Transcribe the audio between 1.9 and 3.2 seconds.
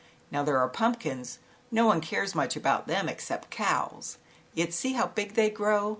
cares much about them,